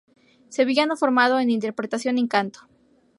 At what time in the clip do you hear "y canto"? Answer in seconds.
2.17-2.61